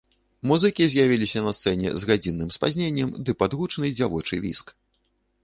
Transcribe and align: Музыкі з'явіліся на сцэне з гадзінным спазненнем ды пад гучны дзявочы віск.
Музыкі 0.51 0.87
з'явіліся 0.93 1.43
на 1.47 1.51
сцэне 1.57 1.91
з 2.05 2.09
гадзінным 2.13 2.49
спазненнем 2.57 3.09
ды 3.29 3.37
пад 3.43 3.51
гучны 3.61 3.87
дзявочы 4.01 4.35
віск. 4.49 4.77